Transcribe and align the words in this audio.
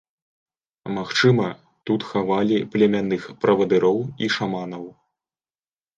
Магчыма, 0.97 1.45
тут 1.89 2.07
хавалі 2.13 2.57
племянных 2.77 3.29
правадыроў 3.45 4.03
і 4.25 4.31
шаманаў. 4.37 4.83